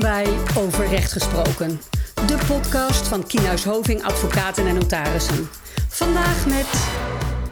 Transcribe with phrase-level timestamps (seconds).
[0.00, 1.80] Welkom bij Over Recht Gesproken,
[2.26, 5.48] de podcast van Kienhuis Hoving Advocaten en Notarissen.
[5.88, 6.88] Vandaag met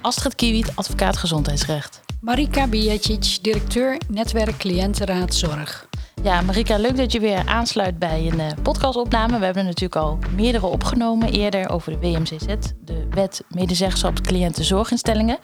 [0.01, 2.01] Astrid Kiewiet, advocaat gezondheidsrecht.
[2.20, 5.88] Marika Bijacic, directeur Netwerk Cliëntenraad Zorg.
[6.25, 9.38] Ja, Marika, leuk dat je weer aansluit bij een uh, podcastopname.
[9.38, 12.46] We hebben natuurlijk al meerdere opgenomen eerder over de WMCZ,
[12.80, 15.38] de Wet Medezeggenschap Cliëntenzorginstellingen.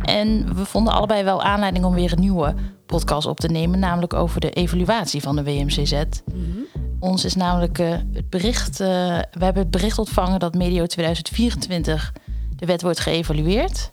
[0.00, 2.54] En we vonden allebei wel aanleiding om weer een nieuwe
[2.86, 6.02] podcast op te nemen, namelijk over de evaluatie van de WMCZ.
[6.34, 6.66] Mm
[7.00, 8.86] Ons is namelijk uh, het bericht, uh,
[9.30, 12.12] we hebben het bericht ontvangen dat medio 2024
[12.56, 13.90] de wet wordt geëvalueerd.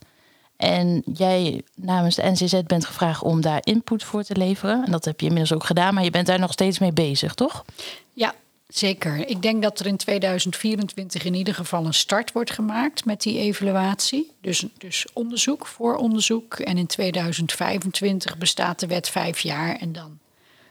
[0.63, 4.85] En jij namens de NCZ bent gevraagd om daar input voor te leveren.
[4.85, 7.33] En dat heb je inmiddels ook gedaan, maar je bent daar nog steeds mee bezig,
[7.33, 7.65] toch?
[8.13, 8.33] Ja,
[8.67, 9.27] zeker.
[9.27, 13.39] Ik denk dat er in 2024 in ieder geval een start wordt gemaakt met die
[13.39, 14.31] evaluatie.
[14.41, 16.53] Dus, dus onderzoek voor onderzoek.
[16.53, 20.19] En in 2025 bestaat de wet vijf jaar en dan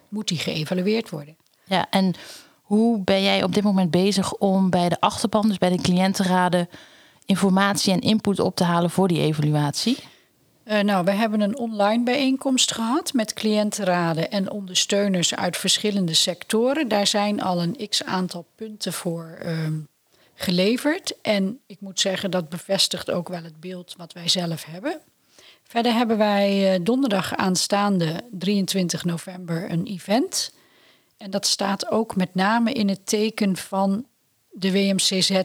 [0.08, 1.36] moet die geëvalueerd worden.
[1.64, 2.14] Ja, en
[2.62, 6.68] hoe ben jij op dit moment bezig om bij de achterban, dus bij de cliëntenraden
[7.26, 9.98] informatie en input op te halen voor die evaluatie?
[10.64, 16.88] Uh, nou, we hebben een online bijeenkomst gehad met cliëntenraden en ondersteuners uit verschillende sectoren.
[16.88, 19.68] Daar zijn al een x aantal punten voor uh,
[20.34, 21.14] geleverd.
[21.22, 25.00] En ik moet zeggen, dat bevestigt ook wel het beeld wat wij zelf hebben.
[25.62, 30.52] Verder hebben wij uh, donderdag aanstaande 23 november een event.
[31.16, 34.06] En dat staat ook met name in het teken van
[34.50, 35.42] de WMCZ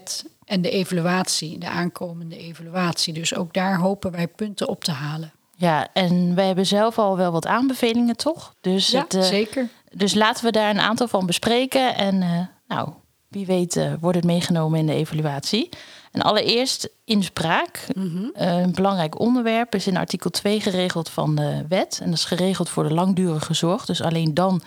[0.48, 3.14] en de evaluatie, de aankomende evaluatie.
[3.14, 5.32] Dus ook daar hopen wij punten op te halen.
[5.56, 8.54] Ja, en wij hebben zelf al wel wat aanbevelingen, toch?
[8.62, 9.68] Dus ja, het, uh, zeker.
[9.92, 11.96] Dus laten we daar een aantal van bespreken.
[11.96, 12.90] En uh, nou,
[13.28, 15.70] wie weet uh, wordt het meegenomen in de evaluatie.
[16.12, 17.88] En allereerst inspraak.
[17.96, 18.32] Mm -hmm.
[18.34, 22.00] een belangrijk onderwerp is in artikel 2 geregeld van de wet.
[22.02, 23.86] En dat is geregeld voor de langdurige zorg.
[23.86, 24.62] Dus alleen dan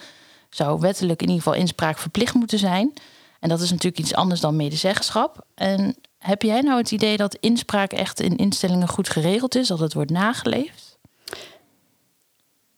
[0.50, 2.92] zou wettelijk in ieder geval inspraak verplicht moeten zijn.
[3.40, 5.46] En dat is natuurlijk iets anders dan medezeggenschap.
[5.54, 9.78] En heb jij nou het idee dat inspraak echt in instellingen goed geregeld is, dat
[9.78, 10.98] het wordt nageleefd?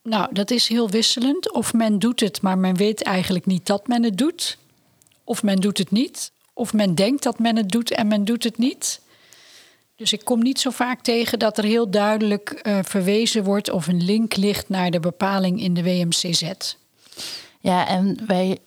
[0.03, 1.53] Nou, dat is heel wisselend.
[1.53, 4.59] Of men doet het, maar men weet eigenlijk niet dat men het doet.
[5.25, 6.33] Of men doet het niet.
[6.53, 9.00] Of men denkt dat men het doet en men doet het niet.
[9.97, 13.87] Dus ik kom niet zo vaak tegen dat er heel duidelijk uh, verwezen wordt of
[13.87, 16.53] een link ligt naar de bepaling in de WMCZ.
[17.61, 18.59] Ja, en wij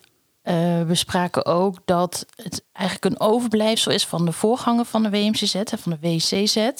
[0.48, 5.10] uh, we spraken ook dat het eigenlijk een overblijfsel is van de voorganger van de
[5.10, 6.70] WMCZ, van de WCZ.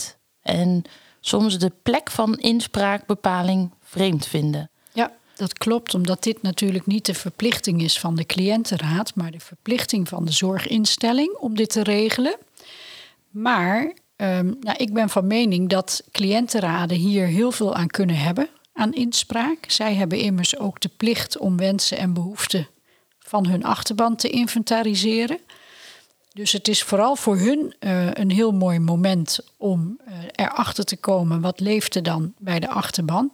[0.43, 0.83] En
[1.21, 4.71] soms de plek van inspraakbepaling vreemd vinden.
[4.93, 9.41] Ja, dat klopt, omdat dit natuurlijk niet de verplichting is van de cliëntenraad, maar de
[9.41, 12.37] verplichting van de zorginstelling om dit te regelen.
[13.31, 18.93] Maar nou, ik ben van mening dat cliëntenraden hier heel veel aan kunnen hebben, aan
[18.93, 19.65] inspraak.
[19.69, 22.69] Zij hebben immers ook de plicht om wensen en behoeften
[23.27, 25.39] van hun achterban te inventariseren.
[26.33, 30.97] Dus het is vooral voor hun uh, een heel mooi moment om uh, erachter te
[30.97, 33.33] komen wat leeft er dan bij de achterban.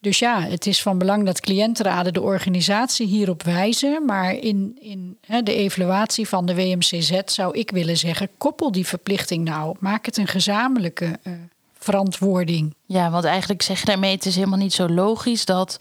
[0.00, 4.04] Dus ja, het is van belang dat cliëntenraden de organisatie hierop wijzen.
[4.04, 9.44] Maar in, in de evaluatie van de WMCZ zou ik willen zeggen: koppel die verplichting
[9.44, 9.76] nou.
[9.80, 11.32] Maak het een gezamenlijke uh,
[11.78, 12.74] verantwoording.
[12.86, 15.78] Ja, want eigenlijk zeg je daarmee: het is helemaal niet zo logisch dat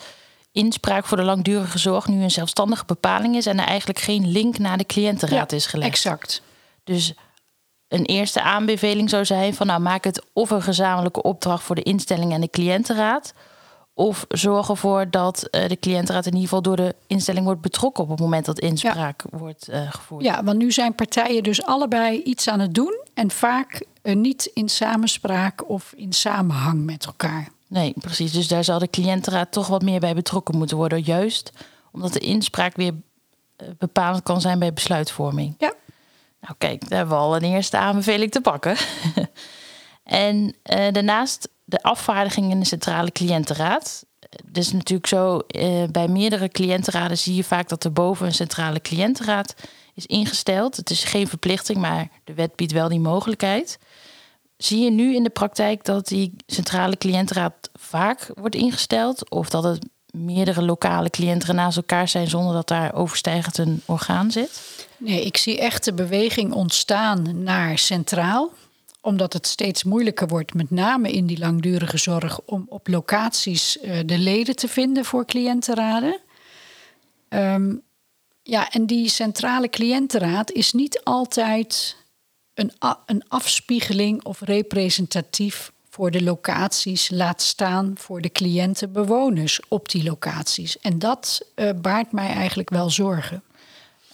[0.54, 4.58] inspraak voor de langdurige zorg nu een zelfstandige bepaling is en er eigenlijk geen link
[4.58, 5.90] naar de cliëntenraad is gelegd.
[5.90, 6.42] Exact.
[6.84, 7.14] Dus
[7.88, 11.84] een eerste aanbeveling zou zijn van nou maak het of een gezamenlijke opdracht voor de
[11.84, 13.34] instelling en de cliëntenraad.
[13.94, 18.04] Of zorg ervoor dat uh, de cliëntenraad in ieder geval door de instelling wordt betrokken
[18.04, 20.24] op het moment dat inspraak wordt uh, gevoerd.
[20.24, 24.52] Ja, want nu zijn partijen dus allebei iets aan het doen en vaak uh, niet
[24.54, 27.48] in samenspraak of in samenhang met elkaar.
[27.74, 28.32] Nee, precies.
[28.32, 31.02] Dus daar zal de cliëntenraad toch wat meer bij betrokken moeten worden.
[31.04, 31.52] Juist
[31.92, 32.94] omdat de inspraak weer
[33.56, 35.56] eh, bepalend kan zijn bij besluitvorming.
[35.58, 35.74] Ja.
[36.40, 38.76] Nou kijk, daar hebben we al een eerste aanbeveling te pakken.
[40.04, 44.06] en uh, daarnaast de afvaardiging in de centrale cliëntenraad.
[44.46, 48.34] Het is natuurlijk zo, uh, bij meerdere cliëntenraden zie je vaak dat er boven een
[48.34, 49.56] centrale cliëntenraad
[49.94, 50.76] is ingesteld.
[50.76, 53.80] Het is geen verplichting, maar de wet biedt wel die mogelijkheid.
[54.64, 59.30] Zie je nu in de praktijk dat die centrale cliëntenraad vaak wordt ingesteld?
[59.30, 64.32] Of dat het meerdere lokale cliënten naast elkaar zijn zonder dat daar overstijgend een orgaan
[64.32, 64.88] zit?
[64.98, 68.52] Nee, ik zie echt de beweging ontstaan naar centraal
[69.02, 74.00] omdat het steeds moeilijker wordt, met name in die langdurige zorg, om op locaties uh,
[74.06, 76.20] de leden te vinden voor cliëntenraden.
[77.30, 77.82] Um,
[78.44, 81.98] ja, en die centrale cliëntenraad is niet altijd
[82.54, 82.72] een,
[83.06, 90.04] een afspiegeling of representatief voor de locaties, laat staan voor de cliënten, bewoners op die
[90.04, 90.80] locaties.
[90.80, 93.44] En dat uh, baart mij eigenlijk wel zorgen.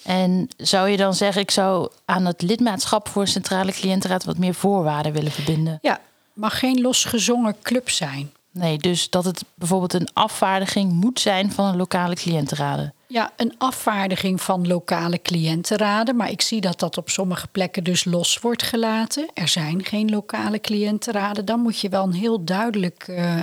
[0.03, 4.53] En zou je dan zeggen, ik zou aan het lidmaatschap voor centrale cliëntenraad wat meer
[4.53, 5.79] voorwaarden willen verbinden?
[5.81, 6.01] Ja,
[6.33, 8.31] mag geen losgezongen club zijn.
[8.59, 12.93] Nee, dus dat het bijvoorbeeld een afvaardiging moet zijn van een lokale cliëntenraden.
[13.07, 16.15] Ja, een afvaardiging van lokale cliëntenraden.
[16.15, 19.29] Maar ik zie dat dat op sommige plekken dus los wordt gelaten.
[19.33, 21.45] Er zijn geen lokale cliëntenraden.
[21.45, 23.39] Dan moet je wel een heel duidelijk uh,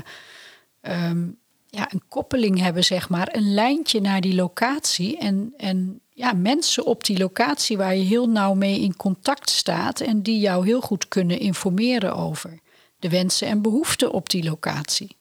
[0.83, 3.29] um, ja, een koppeling hebben, zeg maar.
[3.33, 5.19] Een lijntje naar die locatie.
[5.19, 10.01] En, en ja, mensen op die locatie waar je heel nauw mee in contact staat.
[10.01, 12.59] En die jou heel goed kunnen informeren over
[13.08, 15.17] de wensen en behoeften op die locatie.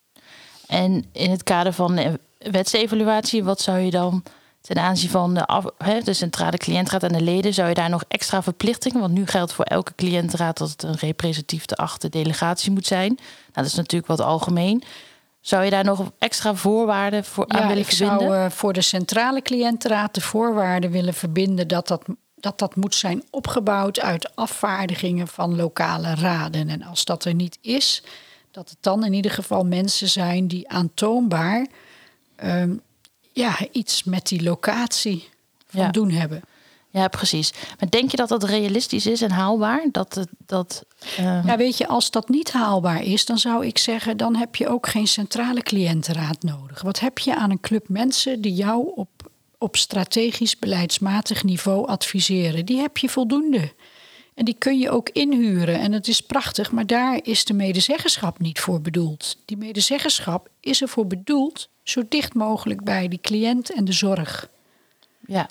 [0.68, 4.24] En in het kader van de wetsevaluatie, wat zou je dan
[4.62, 5.66] ten aanzien van de, af,
[6.04, 9.00] de centrale cliëntraad en de leden, zou je daar nog extra verplichtingen?
[9.00, 13.14] Want nu geldt voor elke cliëntraad dat het een representatief de achte delegatie moet zijn.
[13.14, 14.84] Nou, dat is natuurlijk wat algemeen.
[15.42, 18.20] Zou je daar nog extra voorwaarden voor aan willen verbinden?
[18.20, 22.02] Ik zou uh, voor de centrale cliëntenraad de voorwaarden willen verbinden dat dat,
[22.46, 26.70] dat dat moet zijn opgebouwd uit afvaardigingen van lokale raden.
[26.70, 28.04] En als dat er niet is,
[28.52, 31.68] dat het dan in ieder geval mensen zijn die aantoonbaar
[32.44, 32.82] um,
[33.32, 35.30] ja, iets met die locatie
[35.68, 35.92] van ja.
[35.92, 36.42] doen hebben.
[36.90, 37.54] Ja, precies.
[37.80, 39.88] Maar denk je dat dat realistisch is en haalbaar?
[39.92, 40.86] Dat, het, dat,
[41.20, 41.46] uh...
[41.46, 44.68] Ja, weet je, als dat niet haalbaar is, dan zou ik zeggen, dan heb je
[44.68, 46.82] ook geen centrale cliëntenraad nodig.
[46.82, 49.10] Wat heb je aan een club mensen die jou op,
[49.66, 52.66] op strategisch beleidsmatig niveau adviseren?
[52.66, 53.72] Die heb je voldoende.
[54.34, 55.80] En die kun je ook inhuren.
[55.80, 59.38] En het is prachtig, maar daar is de medezeggenschap niet voor bedoeld.
[59.46, 64.50] Die medezeggenschap is ervoor bedoeld zo dicht mogelijk bij die cliënt en de zorg.
[65.28, 65.50] Ja,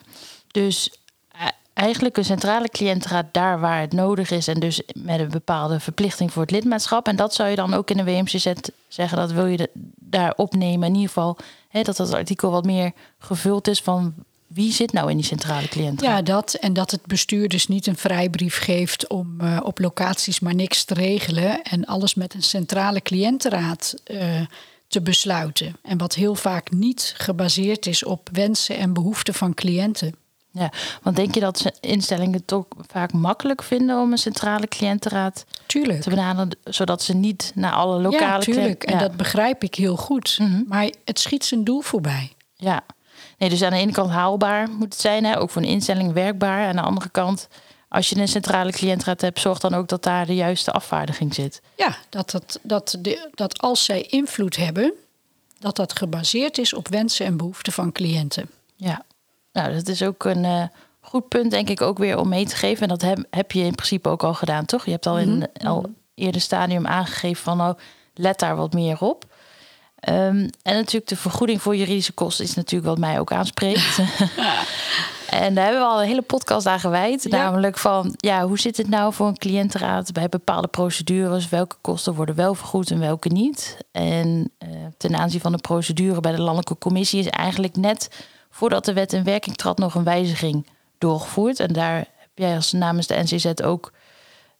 [0.51, 0.91] dus
[1.33, 5.81] eh, eigenlijk een centrale cliëntenraad daar waar het nodig is en dus met een bepaalde
[5.81, 7.09] verplichting voor het lidmaatschap.
[7.09, 8.53] En dat zou je dan ook in de WMCZ
[8.89, 10.89] zeggen, dat wil je daar opnemen.
[10.89, 11.37] In ieder geval
[11.83, 14.15] dat dat artikel wat meer gevuld is van
[14.47, 16.17] wie zit nou in die centrale cliëntenraad.
[16.17, 20.41] Ja, dat en dat het bestuur dus niet een vrijbrief geeft om uh, op locaties
[20.41, 24.41] maar niks te regelen en alles met een centrale cliëntenraad uh,
[24.89, 25.77] te besluiten.
[25.83, 30.15] En wat heel vaak niet gebaseerd is op wensen en behoeften van cliënten.
[30.57, 30.73] Ja,
[31.03, 36.01] want denk je dat instellingen het toch vaak makkelijk vinden om een centrale cliëntenraad tuurlijk.
[36.01, 38.23] te benaderen, zodat ze niet naar alle lokale.
[38.23, 38.85] Ja, tuurlijk.
[38.85, 40.39] En dat begrijp ik heel goed.
[40.39, 40.65] Mm -hmm.
[40.69, 42.33] Maar het schiet zijn doel voorbij.
[42.57, 42.85] Ja,
[43.39, 45.41] nee, dus aan de ene kant haalbaar moet het zijn, hè?
[45.41, 46.67] ook voor een instelling werkbaar.
[46.67, 47.49] Aan de andere kant
[47.89, 51.63] als je een centrale cliëntraad hebt, zorg dan ook dat daar de juiste afvaardiging zit.
[51.77, 54.93] Ja, dat, dat, dat, de, dat als zij invloed hebben,
[55.59, 58.51] dat dat gebaseerd is op wensen en behoeften van cliënten.
[58.77, 59.05] Ja,
[59.55, 60.63] nou, dat is ook een uh,
[61.01, 62.83] goed punt, denk ik, ook weer om mee te geven.
[62.83, 64.85] En dat heb, heb je in principe ook al gedaan, toch?
[64.85, 65.67] Je hebt al in mm -hmm.
[65.67, 67.77] al eerder stadium aangegeven van, nou,
[68.15, 69.25] let daar wat meer op.
[70.09, 73.99] Um, en natuurlijk de vergoeding voor juridische kosten is natuurlijk wat mij ook aanspreekt.
[75.41, 77.29] En daar hebben we al een hele podcast aan gewijd.
[77.29, 81.49] Namelijk van, ja, hoe zit het nou voor een cliëntenraad bij bepaalde procedures?
[81.49, 83.77] Welke kosten worden wel vergoed en welke niet?
[83.93, 88.85] En uh, ten aanzien van de procedure bij de Landelijke Commissie is eigenlijk net voordat
[88.85, 90.67] de wet in werking trad nog een wijziging
[90.99, 91.61] doorgevoerd.
[91.61, 93.93] En daar heb jij als namens de NCZ ook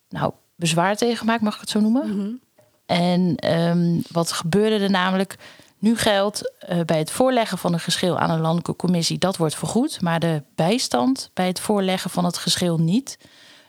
[0.09, 2.07] nou, bezwaar tegen gemaakt, mag ik het zo noemen?
[2.07, 2.41] Mm -hmm.
[2.87, 5.37] En um, wat gebeurde er namelijk?
[5.79, 9.55] Nu geldt uh, bij het voorleggen van een geschil aan een landelijke commissie, dat wordt
[9.55, 13.19] vergoed, maar de bijstand bij het voorleggen van het geschil niet.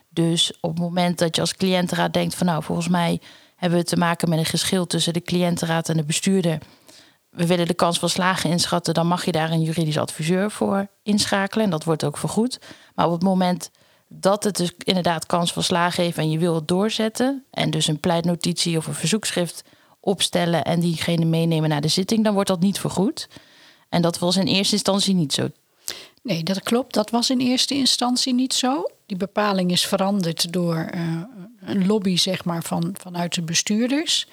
[0.08, 3.20] Dus op het moment dat je als cliëntenraad denkt van nou, volgens mij
[3.56, 6.58] hebben we te maken met een geschil tussen de cliëntenraad en de bestuurder.
[7.36, 10.88] We willen de kans van slagen inschatten, dan mag je daar een juridisch adviseur voor
[11.02, 11.64] inschakelen.
[11.64, 12.60] En dat wordt ook vergoed.
[12.94, 13.70] Maar op het moment
[14.08, 17.86] dat het dus inderdaad kans van slagen heeft en je wil het doorzetten, en dus
[17.86, 19.64] een pleitnotitie of een verzoekschrift
[20.00, 23.28] opstellen en diegene meenemen naar de zitting, dan wordt dat niet vergoed.
[23.88, 25.48] En dat was in eerste instantie niet zo.
[26.22, 26.94] Nee, dat klopt.
[26.94, 28.90] Dat was in eerste instantie niet zo.
[29.06, 31.22] Die bepaling is veranderd door uh,
[31.60, 34.26] een lobby, zeg maar, van, vanuit de bestuurders.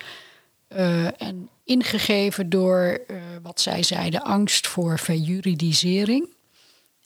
[0.75, 6.27] Uh, en ingegeven door uh, wat zij zeiden, angst voor verjuridisering.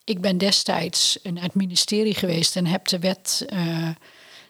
[0.04, 3.46] Ik ben destijds naar het ministerie geweest en heb de wet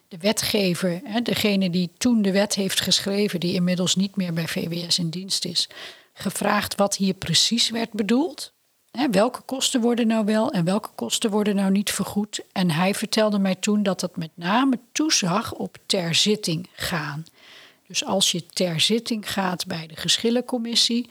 [0.08, 4.48] de wetgever, hè, degene die toen de wet heeft geschreven, die inmiddels niet meer bij
[4.48, 5.70] VWS in dienst is,
[6.14, 8.54] gevraagd wat hier precies werd bedoeld.
[8.92, 12.42] Hè, welke kosten worden nou wel en welke kosten worden nou niet vergoed?
[12.52, 17.26] En hij vertelde mij toen dat dat met name toezag op ter zitting gaan.
[17.88, 21.10] Dus als je ter zitting gaat bij de geschillencommissie,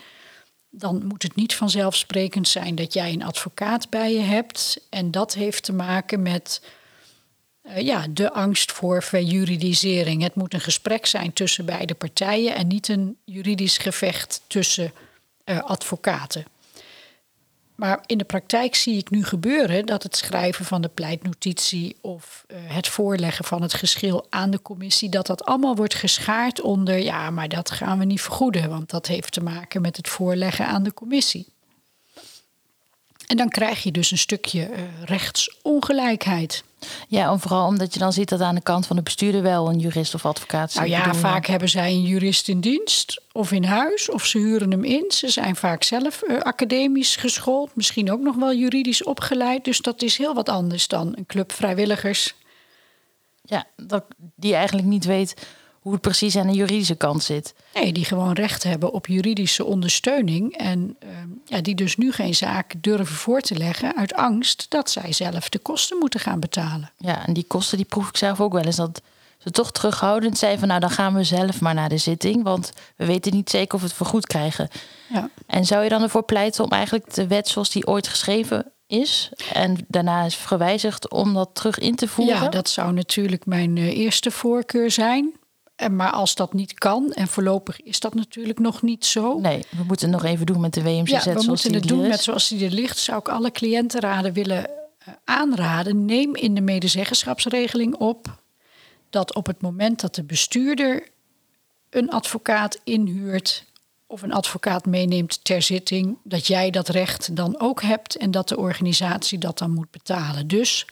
[0.70, 4.86] dan moet het niet vanzelfsprekend zijn dat jij een advocaat bij je hebt.
[4.90, 6.62] En dat heeft te maken met
[7.62, 10.22] eh, ja, de angst voor verjuridisering.
[10.22, 14.92] Het moet een gesprek zijn tussen beide partijen en niet een juridisch gevecht tussen
[15.44, 16.44] uh, advocaten.
[17.76, 22.44] Maar in de praktijk zie ik nu gebeuren dat het schrijven van de pleitnotitie of
[22.48, 26.98] uh, het voorleggen van het geschil aan de commissie, dat dat allemaal wordt geschaard onder,
[26.98, 30.66] ja, maar dat gaan we niet vergoeden, want dat heeft te maken met het voorleggen
[30.66, 31.54] aan de commissie.
[33.26, 36.64] En dan krijg je dus een stukje uh, rechtsongelijkheid.
[37.08, 39.68] Ja, en vooral omdat je dan ziet dat aan de kant van de bestuurder wel
[39.68, 40.80] een jurist of advocaat zit.
[40.80, 44.70] Nou ja, vaak hebben zij een jurist in dienst of in huis of ze huren
[44.70, 45.04] hem in.
[45.08, 49.64] Ze zijn vaak zelf uh, academisch geschoold, misschien ook nog wel juridisch opgeleid.
[49.64, 52.34] Dus dat is heel wat anders dan een club vrijwilligers.
[53.42, 55.34] Ja, dat, die eigenlijk niet weet
[55.86, 57.54] hoe het precies aan de juridische kant zit.
[57.74, 60.56] Nee, die gewoon recht hebben op juridische ondersteuning.
[60.56, 61.08] En uh,
[61.44, 65.48] ja, die dus nu geen zaak durven voor te leggen uit angst dat zij zelf
[65.48, 66.90] de kosten moeten gaan betalen.
[66.96, 68.76] Ja, en die kosten die proef ik zelf ook wel eens.
[68.76, 69.02] Dat
[69.38, 72.42] ze toch terughoudend zijn van nou dan gaan we zelf maar naar de zitting.
[72.42, 74.68] Want we weten niet zeker of we het vergoed krijgen.
[75.08, 75.30] Ja.
[75.46, 79.32] En zou je dan ervoor pleiten om eigenlijk de wet zoals die ooit geschreven is
[79.52, 82.42] en daarna is gewijzigd om dat terug in te voeren?
[82.42, 85.34] Ja, dat zou natuurlijk mijn uh, eerste voorkeur zijn.
[85.76, 89.38] En maar als dat niet kan, en voorlopig is dat natuurlijk nog niet zo.
[89.38, 91.24] Nee, we moeten het nog even doen met de WMCZ.
[91.24, 92.98] Ja, we moeten het doen met zoals die er ligt.
[92.98, 96.04] Zou ik alle cliëntenraden willen uh, aanraden.
[96.04, 98.42] Neem in de medezeggenschapsregeling op
[99.10, 101.08] dat op het moment dat de bestuurder
[101.90, 103.64] een advocaat inhuurt
[104.06, 108.48] of een advocaat meeneemt ter zitting, dat jij dat recht dan ook hebt en dat
[108.48, 110.48] de organisatie dat dan moet betalen.
[110.48, 110.86] Dus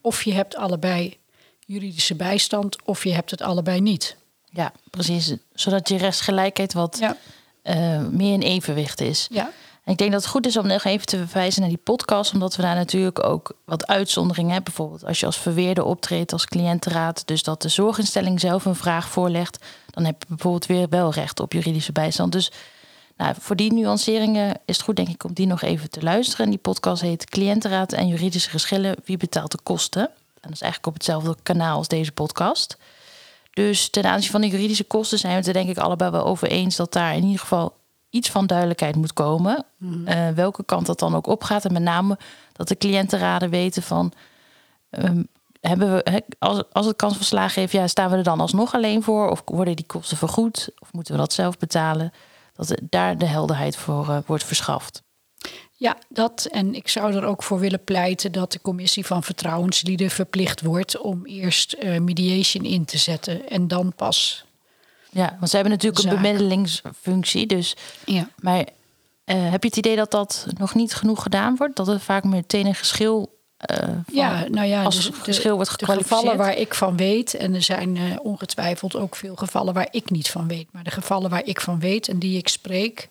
[0.00, 1.16] of je hebt allebei
[1.58, 4.16] juridische bijstand of je hebt het allebei niet.
[4.56, 5.34] Ja, precies.
[5.54, 7.16] Zodat je rechtsgelijkheid wat ja.
[7.62, 9.26] uh, meer in evenwicht is.
[9.30, 9.50] Ja.
[9.84, 12.32] En ik denk dat het goed is om nog even te verwijzen naar die podcast,
[12.32, 14.72] omdat we daar natuurlijk ook wat uitzonderingen hebben.
[14.74, 19.08] Bijvoorbeeld als je als verweerder optreedt als cliëntenraad, dus dat de zorginstelling zelf een vraag
[19.08, 22.32] voorlegt, dan heb je bijvoorbeeld weer wel recht op juridische bijstand.
[22.32, 22.50] Dus
[23.16, 26.44] nou, voor die nuanceringen is het goed, denk ik, om die nog even te luisteren.
[26.44, 28.96] En die podcast heet Cliëntenraad en juridische geschillen.
[29.04, 30.02] Wie betaalt de kosten?
[30.02, 32.76] En dat is eigenlijk op hetzelfde kanaal als deze podcast.
[33.56, 36.24] Dus ten aanzien van de juridische kosten zijn we het er denk ik allebei wel
[36.24, 37.76] over eens dat daar in ieder geval
[38.10, 39.64] iets van duidelijkheid moet komen.
[39.76, 40.08] Mm.
[40.08, 41.64] Uh, welke kant dat dan ook opgaat.
[41.64, 42.18] En met name
[42.52, 44.12] dat de cliëntenraden weten van.
[44.90, 45.28] Um,
[45.60, 48.40] hebben we, he, als, als het kans van slagen heeft, ja, staan we er dan
[48.40, 49.30] alsnog alleen voor?
[49.30, 50.68] Of worden die kosten vergoed?
[50.78, 52.12] Of moeten we dat zelf betalen?
[52.54, 55.02] Dat daar de helderheid voor uh, wordt verschaft.
[55.78, 56.48] Ja, dat.
[56.50, 60.98] En ik zou er ook voor willen pleiten dat de commissie van vertrouwenslieden verplicht wordt
[60.98, 64.44] om eerst uh, mediation in te zetten en dan pas.
[65.10, 67.46] Ja, want ze hebben natuurlijk een bemiddelingsfunctie.
[67.46, 68.28] Dus, ja.
[68.40, 68.64] Maar uh,
[69.50, 71.76] heb je het idee dat dat nog niet genoeg gedaan wordt?
[71.76, 73.34] Dat er vaak meteen een geschil.
[73.70, 76.10] Uh, van, ja, nou ja, als dus geschil wordt gekwalificeerd.
[76.10, 80.10] De gevallen waar ik van weet, en er zijn ongetwijfeld ook veel gevallen waar ik
[80.10, 83.08] niet van weet, maar de gevallen waar ik van weet en die ik spreek,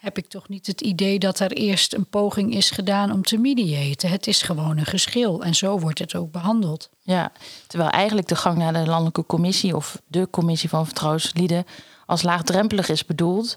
[0.00, 3.36] heb ik toch niet het idee dat er eerst een poging is gedaan om te
[3.36, 4.10] mediaten.
[4.10, 6.90] Het is gewoon een geschil en zo wordt het ook behandeld.
[7.02, 7.32] Ja,
[7.66, 11.66] terwijl eigenlijk de gang naar de landelijke commissie of de commissie van vertrouwenslieden
[12.06, 13.54] als laagdrempelig is bedoeld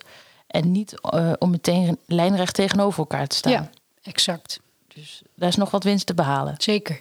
[0.48, 3.52] en niet uh, om meteen lijnrecht tegenover elkaar te staan.
[3.52, 3.70] Ja,
[4.02, 4.60] exact.
[4.88, 6.56] Dus daar is nog wat winst te behalen.
[6.58, 6.98] Zeker.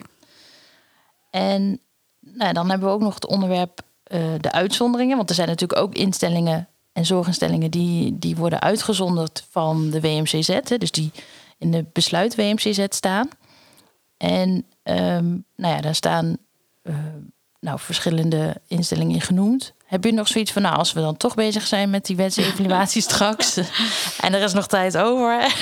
[1.29, 1.79] En
[2.19, 5.17] nou, dan hebben we ook nog het onderwerp uh, de uitzonderingen.
[5.17, 10.47] Want er zijn natuurlijk ook instellingen en zorginstellingen die, die worden uitgezonderd van de WMCZ,
[10.47, 11.11] hè, dus die
[11.57, 13.29] in de besluit WMCZ staan.
[14.17, 16.37] En um, nou ja, daar staan
[16.83, 16.95] uh,
[17.59, 19.73] nou, verschillende instellingen in genoemd.
[19.85, 23.01] Heb je nog zoiets van, nou, als we dan toch bezig zijn met die wetsevaluatie
[23.11, 23.57] straks
[24.19, 25.55] en er is nog tijd over,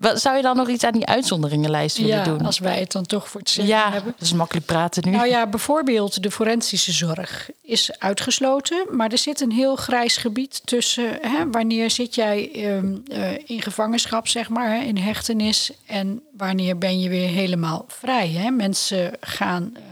[0.00, 2.40] wat, zou je dan nog iets aan die uitzonderingenlijst willen ja, doen?
[2.40, 4.12] als wij het dan toch voor het zeggen ja, hebben.
[4.12, 5.16] dat is makkelijk praten nu.
[5.16, 8.86] Nou ja, bijvoorbeeld de forensische zorg is uitgesloten.
[8.90, 11.18] Maar er zit een heel grijs gebied tussen...
[11.20, 15.72] Hè, wanneer zit jij um, uh, in gevangenschap, zeg maar, hè, in hechtenis...
[15.86, 18.28] en wanneer ben je weer helemaal vrij.
[18.28, 18.50] Hè?
[18.50, 19.72] Mensen gaan...
[19.76, 19.82] Uh,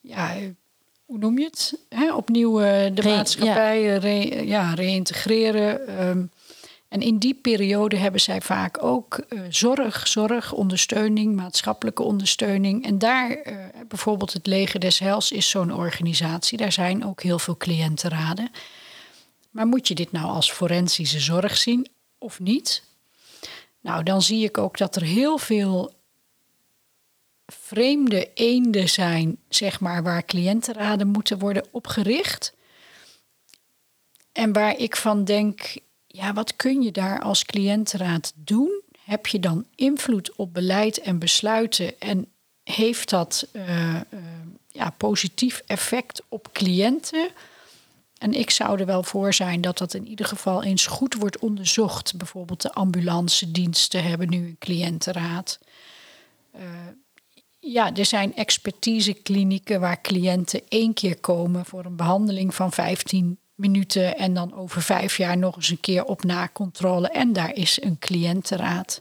[0.00, 0.34] ja,
[1.04, 1.78] hoe noem je het?
[1.88, 3.96] Hè, opnieuw uh, de Re maatschappij ja.
[3.96, 6.00] Re ja, reïntegreren...
[6.06, 6.30] Um,
[6.96, 12.84] en in die periode hebben zij vaak ook uh, zorg, zorg, ondersteuning, maatschappelijke ondersteuning.
[12.84, 16.58] En daar, uh, bijvoorbeeld het Leger des Heils is zo'n organisatie.
[16.58, 18.50] Daar zijn ook heel veel cliëntenraden.
[19.50, 21.88] Maar moet je dit nou als forensische zorg zien
[22.18, 22.82] of niet?
[23.80, 25.92] Nou, dan zie ik ook dat er heel veel
[27.46, 32.54] vreemde eenden zijn, zeg maar, waar cliëntenraden moeten worden opgericht.
[34.32, 35.84] En waar ik van denk,
[36.16, 38.82] ja, wat kun je daar als cliëntenraad doen?
[39.04, 42.00] Heb je dan invloed op beleid en besluiten?
[42.00, 42.26] En
[42.62, 44.00] heeft dat uh, uh,
[44.68, 47.28] ja, positief effect op cliënten?
[48.18, 51.38] En ik zou er wel voor zijn dat dat in ieder geval eens goed wordt
[51.38, 52.16] onderzocht.
[52.16, 55.58] Bijvoorbeeld de ambulance diensten hebben nu een cliëntenraad.
[56.54, 56.62] Uh,
[57.58, 64.16] ja, er zijn expertiseklinieken waar cliënten één keer komen voor een behandeling van 15 minuten
[64.16, 67.08] en dan over vijf jaar nog eens een keer op nakontrole.
[67.08, 69.00] En daar is een cliëntenraad.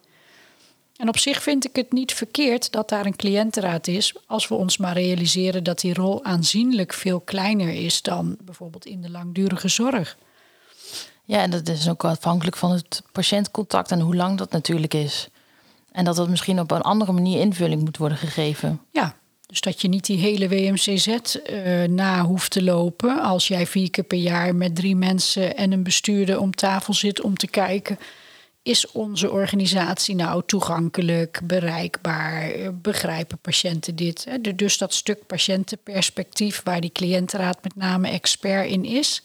[0.95, 4.55] En op zich vind ik het niet verkeerd dat daar een cliëntenraad is, als we
[4.55, 9.67] ons maar realiseren dat die rol aanzienlijk veel kleiner is dan bijvoorbeeld in de langdurige
[9.67, 10.17] zorg.
[11.23, 15.29] Ja, en dat is ook afhankelijk van het patiëntcontact en hoe lang dat natuurlijk is.
[15.91, 18.81] En dat dat misschien op een andere manier invulling moet worden gegeven.
[18.91, 19.15] Ja,
[19.47, 23.89] dus dat je niet die hele WMCZ eh, na hoeft te lopen als jij vier
[23.89, 27.99] keer per jaar met drie mensen en een bestuurder om tafel zit om te kijken.
[28.61, 32.51] Is onze organisatie nou toegankelijk, bereikbaar?
[32.81, 34.27] Begrijpen patiënten dit?
[34.55, 39.23] Dus dat stuk patiëntenperspectief, waar die cliëntenraad met name expert in is.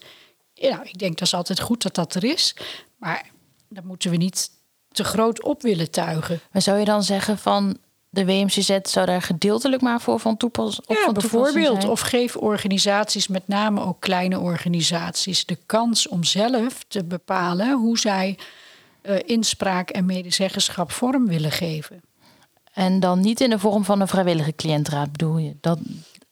[0.54, 2.56] Ja, ik denk dat is altijd goed dat dat er is.
[2.96, 3.30] Maar
[3.68, 4.50] dat moeten we niet
[4.92, 6.40] te groot op willen tuigen.
[6.52, 7.78] Maar zou je dan zeggen van
[8.10, 10.84] de WMCZ zou daar gedeeltelijk maar voor van toepassen?
[10.86, 11.88] Ja, van bijvoorbeeld.
[11.88, 17.98] Of geef organisaties, met name ook kleine organisaties, de kans om zelf te bepalen hoe
[17.98, 18.38] zij
[19.02, 22.02] uh, inspraak en medezeggenschap vorm willen geven.
[22.72, 25.54] En dan niet in de vorm van een vrijwillige cliëntraad, bedoel je?
[25.60, 25.78] Dat...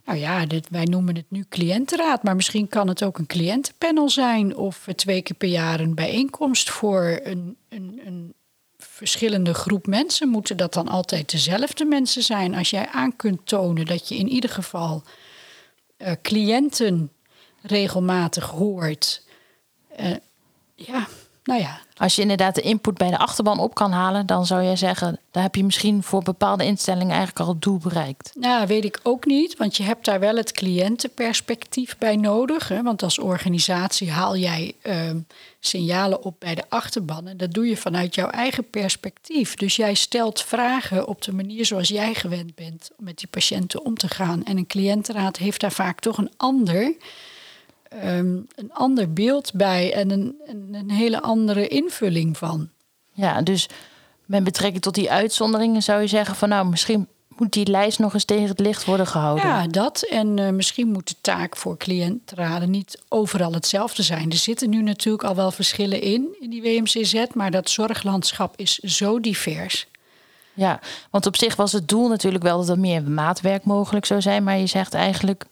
[0.04, 4.10] Nou ja, dit, wij noemen het nu cliëntenraad, maar misschien kan het ook een cliëntenpanel
[4.10, 8.34] zijn of twee keer per jaar een bijeenkomst voor een, een, een
[8.98, 10.28] verschillende groep mensen.
[10.28, 12.54] Moeten dat dan altijd dezelfde mensen zijn?
[12.54, 15.02] Als jij aan kunt tonen dat je in ieder geval
[15.98, 17.12] uh, cliënten
[17.62, 19.22] regelmatig hoort.
[20.00, 20.16] Uh,
[20.74, 21.08] ja,
[21.48, 24.62] nou ja, als je inderdaad de input bij de achterban op kan halen, dan zou
[24.62, 28.32] jij zeggen, daar heb je misschien voor bepaalde instellingen eigenlijk al het doel bereikt.
[28.34, 32.68] Nou, weet ik ook niet, want je hebt daar wel het cliëntenperspectief bij nodig.
[32.68, 32.82] Hè?
[32.82, 34.94] Want als organisatie haal jij uh,
[35.60, 39.54] signalen op bij de achterban en dat doe je vanuit jouw eigen perspectief.
[39.54, 43.84] Dus jij stelt vragen op de manier zoals jij gewend bent om met die patiënten
[43.84, 44.44] om te gaan.
[44.44, 46.94] En een cliëntenraad heeft daar vaak toch een ander
[47.88, 52.68] Ehm, een ander beeld bij en een, een, een, hele andere invulling van.
[53.12, 53.68] Ja, dus
[54.24, 58.14] met betrekking tot die uitzonderingen zou je zeggen van nou, misschien moet die lijst nog
[58.14, 59.46] eens tegen het licht worden gehouden.
[59.46, 60.02] Ja, dat.
[60.02, 64.30] En uh, misschien moet de taak voor cliëntraden niet overal hetzelfde zijn.
[64.30, 68.78] Er zitten nu natuurlijk al wel verschillen in, in die WMCZ, maar dat zorglandschap is
[68.78, 69.86] zo divers.
[70.54, 74.20] Ja, want op zich was het doel natuurlijk wel dat er meer maatwerk mogelijk zou
[74.20, 74.44] zijn.
[74.44, 75.44] Maar je zegt eigenlijk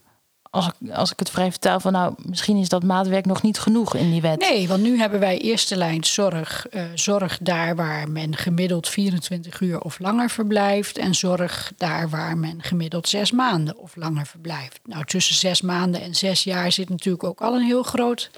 [0.50, 3.58] als ik, als ik het vrij vertaal, van nou, misschien is dat maatwerk nog niet
[3.58, 4.40] genoeg in die wet.
[4.40, 6.66] Nee, want nu hebben wij eerste lijn zorg.
[6.70, 10.98] Uh, zorg daar waar men gemiddeld 24 uur of langer verblijft.
[10.98, 14.80] En zorg daar waar men gemiddeld zes maanden of langer verblijft.
[14.84, 18.30] Nou, tussen zes maanden en zes jaar zit natuurlijk ook al een heel groot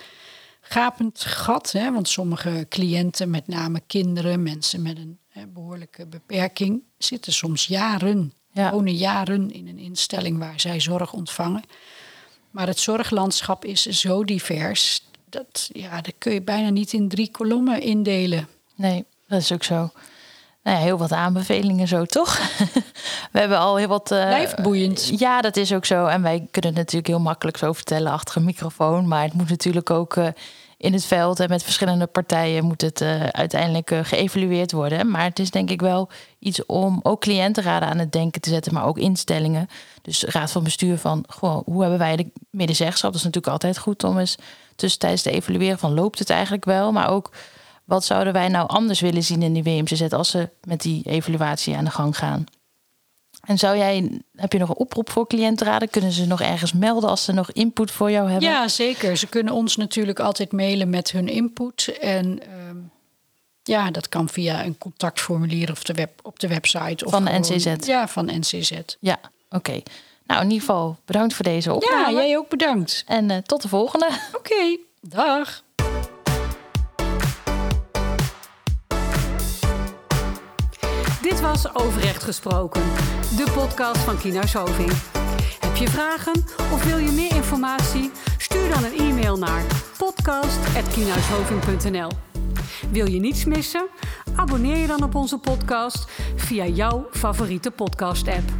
[0.60, 1.72] gapend gat.
[1.72, 1.92] Hè?
[1.92, 8.32] Want sommige cliënten, met name kinderen, mensen met een hè, behoorlijke beperking, zitten soms jaren,
[8.52, 8.70] ja.
[8.70, 11.62] wonen jaren in een instelling waar zij zorg ontvangen.
[12.50, 15.06] Maar het zorglandschap is zo divers.
[15.24, 18.48] Dat, ja, dat kun je bijna niet in drie kolommen indelen.
[18.74, 19.90] Nee, dat is ook zo.
[20.62, 22.38] Nou ja, heel wat aanbevelingen zo, toch?
[23.32, 24.10] We hebben al heel wat...
[24.10, 25.12] Uh, boeiend.
[25.18, 26.06] Ja, dat is ook zo.
[26.06, 29.08] En wij kunnen het natuurlijk heel makkelijk zo vertellen achter een microfoon.
[29.08, 30.28] Maar het moet natuurlijk ook uh,
[30.78, 35.10] in het veld en met verschillende partijen moet het uh, uiteindelijk uh, geëvalueerd worden.
[35.10, 38.74] Maar het is denk ik wel iets om ook cliëntenraden aan het denken te zetten,
[38.74, 39.68] maar ook instellingen.
[40.02, 43.10] Dus raad van bestuur van gewoon, hoe hebben wij de medezeggenschap?
[43.10, 44.36] Dat is natuurlijk altijd goed om eens
[44.76, 47.30] tussentijds te evalueren van loopt het eigenlijk wel, maar ook
[47.84, 51.76] wat zouden wij nou anders willen zien in die WMCZ als ze met die evaluatie
[51.76, 52.44] aan de gang gaan.
[53.44, 55.90] En zou jij, heb je nog een oproep voor cliëntenraden?
[55.90, 58.48] Kunnen ze nog ergens melden als ze nog input voor jou hebben?
[58.48, 59.16] Ja, zeker.
[59.16, 61.98] Ze kunnen ons natuurlijk altijd mailen met hun input.
[62.00, 62.82] En uh,
[63.62, 67.04] ja, dat kan via een contactformulier of de web, op de website.
[67.04, 67.86] Of van de NCZ?
[67.86, 68.72] Ja, van NCZ.
[69.00, 69.18] Ja,
[69.50, 69.82] oké.
[70.26, 72.12] Nou, in ieder geval bedankt voor deze opname.
[72.12, 73.04] Ja, jij ook bedankt.
[73.06, 74.06] En uh, tot de volgende.
[74.34, 75.62] Oké, okay, dag.
[81.38, 82.82] Dit was Overrecht Gesproken,
[83.36, 84.92] de podcast van Kienhuis Hoving.
[85.60, 88.10] Heb je vragen of wil je meer informatie?
[88.38, 89.64] Stuur dan een e-mail naar
[89.98, 92.10] podcast.kienhuishoving.nl
[92.90, 93.88] Wil je niets missen?
[94.36, 98.50] Abonneer je dan op onze podcast via jouw favoriete podcast-app.